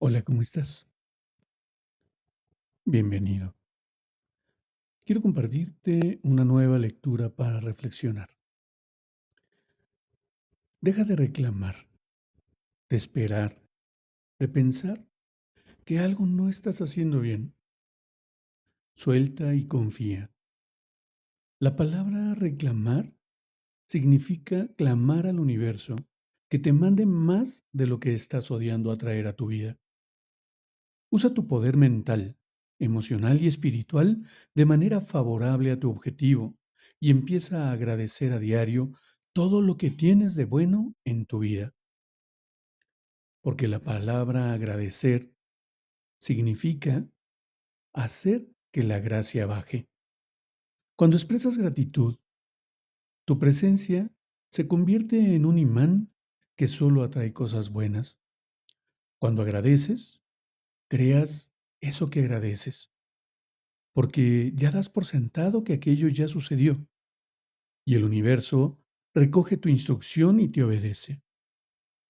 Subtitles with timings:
[0.00, 0.88] Hola, ¿cómo estás?
[2.84, 3.56] Bienvenido.
[5.04, 8.30] Quiero compartirte una nueva lectura para reflexionar.
[10.80, 11.74] Deja de reclamar,
[12.88, 13.60] de esperar,
[14.38, 15.04] de pensar
[15.84, 17.56] que algo no estás haciendo bien.
[18.94, 20.30] Suelta y confía.
[21.58, 23.12] La palabra reclamar
[23.88, 25.96] significa clamar al universo
[26.48, 29.76] que te mande más de lo que estás odiando atraer a tu vida.
[31.10, 32.36] Usa tu poder mental,
[32.78, 36.56] emocional y espiritual de manera favorable a tu objetivo
[37.00, 38.92] y empieza a agradecer a diario
[39.32, 41.74] todo lo que tienes de bueno en tu vida.
[43.40, 45.32] Porque la palabra agradecer
[46.18, 47.08] significa
[47.94, 49.88] hacer que la gracia baje.
[50.96, 52.18] Cuando expresas gratitud,
[53.24, 54.12] tu presencia
[54.50, 56.12] se convierte en un imán
[56.56, 58.20] que solo atrae cosas buenas.
[59.20, 60.22] Cuando agradeces,
[60.88, 62.90] creas eso que agradeces,
[63.94, 66.86] porque ya das por sentado que aquello ya sucedió,
[67.86, 68.78] y el universo
[69.14, 71.22] recoge tu instrucción y te obedece.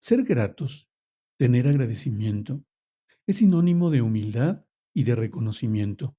[0.01, 0.89] Ser gratos,
[1.39, 2.65] tener agradecimiento,
[3.27, 6.17] es sinónimo de humildad y de reconocimiento,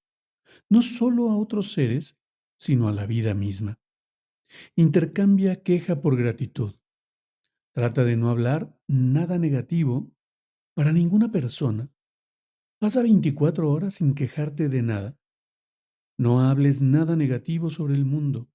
[0.69, 2.17] no solo a otros seres,
[2.59, 3.79] sino a la vida misma.
[4.75, 6.75] Intercambia queja por gratitud.
[7.73, 10.11] Trata de no hablar nada negativo
[10.73, 11.91] para ninguna persona
[12.79, 15.19] Pasa 24 horas sin quejarte de nada.
[16.17, 18.49] No hables nada negativo sobre el mundo,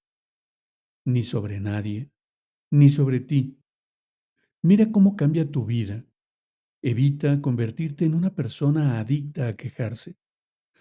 [1.05, 2.11] ni sobre nadie,
[2.71, 3.59] ni sobre ti.
[4.63, 6.07] Mira cómo cambia tu vida.
[6.81, 10.17] Evita convertirte en una persona adicta a quejarse.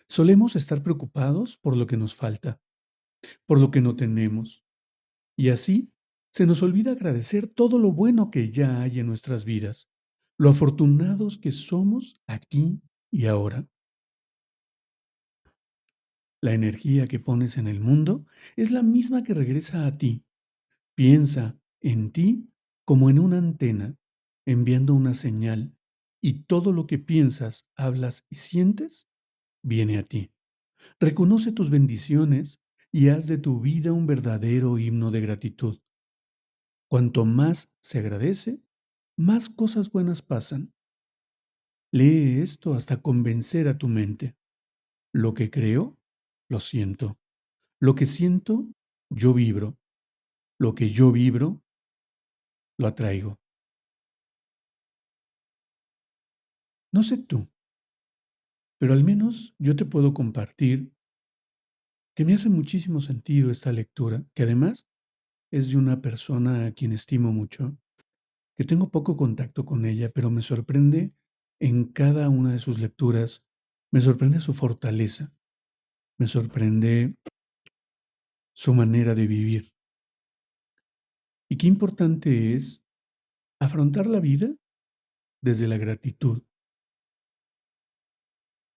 [0.07, 2.61] Solemos estar preocupados por lo que nos falta,
[3.45, 4.63] por lo que no tenemos.
[5.35, 5.91] Y así
[6.31, 9.89] se nos olvida agradecer todo lo bueno que ya hay en nuestras vidas,
[10.37, 12.81] lo afortunados que somos aquí
[13.13, 13.69] y ahora.
[16.41, 18.25] La energía que pones en el mundo
[18.55, 20.25] es la misma que regresa a ti.
[20.95, 22.49] Piensa en ti
[22.85, 23.95] como en una antena,
[24.45, 25.77] enviando una señal,
[26.21, 29.07] y todo lo que piensas, hablas y sientes
[29.63, 30.31] viene a ti.
[30.99, 35.79] Reconoce tus bendiciones y haz de tu vida un verdadero himno de gratitud.
[36.89, 38.59] Cuanto más se agradece,
[39.15, 40.73] más cosas buenas pasan.
[41.93, 44.35] Lee esto hasta convencer a tu mente.
[45.13, 45.99] Lo que creo,
[46.49, 47.19] lo siento.
[47.79, 48.67] Lo que siento,
[49.11, 49.77] yo vibro.
[50.59, 51.61] Lo que yo vibro,
[52.79, 53.39] lo atraigo.
[56.93, 57.47] No sé tú,
[58.79, 60.91] pero al menos yo te puedo compartir
[62.15, 64.87] que me hace muchísimo sentido esta lectura, que además
[65.51, 67.77] es de una persona a quien estimo mucho,
[68.57, 71.13] que tengo poco contacto con ella, pero me sorprende
[71.59, 73.45] en cada una de sus lecturas
[73.91, 75.33] me sorprende su fortaleza,
[76.17, 77.15] me sorprende
[78.55, 79.73] su manera de vivir.
[81.49, 82.83] Y qué importante es
[83.59, 84.55] afrontar la vida
[85.41, 86.43] desde la gratitud.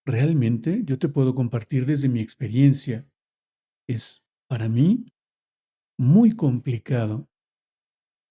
[0.05, 3.09] Realmente yo te puedo compartir desde mi experiencia.
[3.89, 5.07] Es para mí
[5.99, 7.29] muy complicado.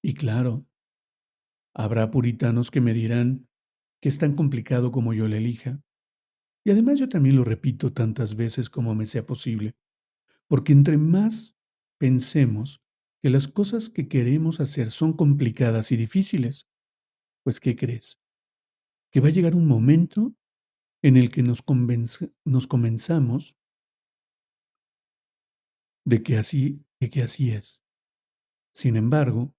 [0.03, 0.65] Y claro,
[1.73, 3.47] habrá puritanos que me dirán,
[4.01, 5.81] que es tan complicado como yo le elija.
[6.65, 9.75] Y además yo también lo repito tantas veces como me sea posible,
[10.47, 11.55] porque entre más
[11.99, 12.81] pensemos
[13.21, 16.67] que las cosas que queremos hacer son complicadas y difíciles,
[17.43, 18.19] pues ¿qué crees?
[19.11, 20.35] Que va a llegar un momento
[21.01, 21.63] en el que nos,
[22.45, 23.55] nos comenzamos
[26.05, 27.81] de que así, de que así es.
[28.73, 29.55] Sin embargo,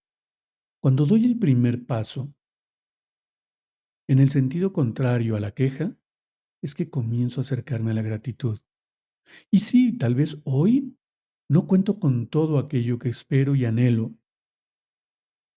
[0.81, 2.36] cuando doy el primer paso
[4.09, 5.97] en el sentido contrario a la queja,
[6.63, 8.61] es que comienzo a acercarme a la gratitud.
[9.51, 10.97] Y sí, tal vez hoy
[11.49, 14.15] no cuento con todo aquello que espero y anhelo.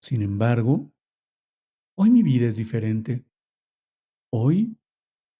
[0.01, 0.91] Sin embargo,
[1.97, 3.25] hoy mi vida es diferente.
[4.31, 4.77] Hoy,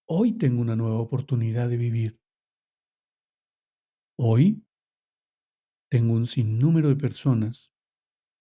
[0.07, 2.19] hoy tengo una nueva oportunidad de vivir.
[4.17, 4.65] Hoy
[5.89, 7.73] tengo un sinnúmero de personas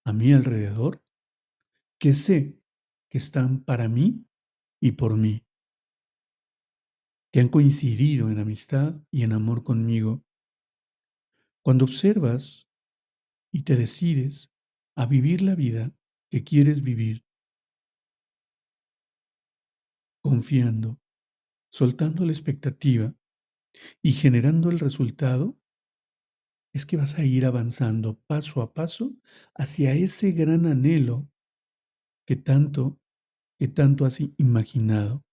[0.04, 1.02] a mi alrededor
[2.00, 2.58] que sé
[3.10, 4.27] que están para mí
[4.80, 5.44] y por mí,
[7.32, 10.24] que han coincidido en amistad y en amor conmigo.
[11.62, 12.68] Cuando observas
[13.52, 14.52] y te decides
[14.96, 15.94] a vivir la vida
[16.30, 17.24] que quieres vivir,
[20.22, 21.00] confiando,
[21.70, 23.14] soltando la expectativa
[24.02, 25.58] y generando el resultado,
[26.72, 29.16] es que vas a ir avanzando paso a paso
[29.54, 31.30] hacia ese gran anhelo
[32.26, 33.00] que tanto,
[33.58, 35.24] que tanto has imaginado.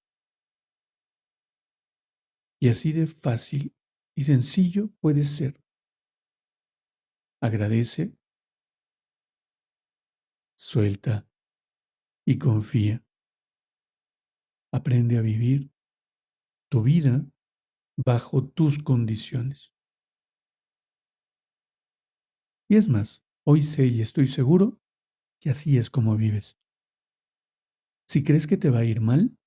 [2.59, 3.75] Y así de fácil
[4.15, 5.61] y sencillo puede ser.
[7.41, 8.17] Agradece,
[10.55, 11.27] suelta
[12.25, 13.05] y confía.
[14.73, 15.71] Aprende a vivir
[16.71, 17.23] tu vida
[18.03, 19.71] bajo tus condiciones.
[22.67, 24.81] Y es más, hoy sé y estoy seguro
[25.39, 26.57] que así es como vives.
[28.07, 29.37] Si crees que te va a ir mal,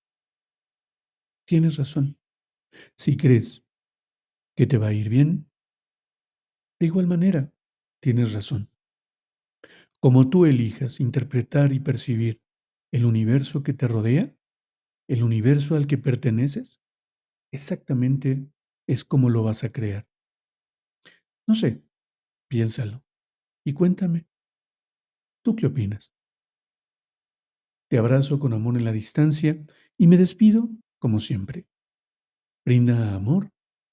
[1.47, 2.19] tienes razón.
[2.97, 3.67] Si crees
[4.57, 5.51] que te va a ir bien,
[6.81, 7.53] de igual manera,
[8.01, 8.71] tienes razón.
[10.01, 12.41] Como tú elijas interpretar y percibir
[12.93, 14.35] el universo que te rodea,
[15.09, 16.81] el universo al que perteneces,
[17.53, 18.49] exactamente
[18.89, 20.09] es como lo vas a crear.
[21.49, 21.83] No sé,
[22.49, 23.05] piénsalo
[23.65, 24.27] y cuéntame.
[25.43, 26.13] ¿Tú qué opinas?
[27.89, 29.59] Te abrazo con amor en la distancia
[29.97, 30.69] y me despido
[30.99, 31.67] como siempre.
[32.65, 33.51] Brinda amor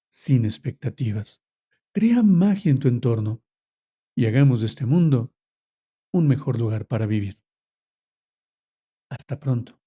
[0.09, 1.42] sin expectativas.
[1.94, 3.42] Crea magia en tu entorno
[4.13, 5.33] y hagamos de este mundo
[6.12, 7.39] un mejor lugar para vivir.
[9.09, 9.80] Hasta pronto.